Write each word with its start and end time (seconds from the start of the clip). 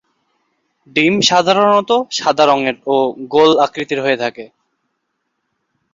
ডিম 0.95 1.15
সাধারনত 1.29 1.91
সাদা 2.17 2.43
রঙের 2.45 2.75
ও 2.85 2.95
গোল 3.33 3.51
আকৃতির 3.65 3.99
হয়ে 4.05 4.21
থাকে। 4.23 4.45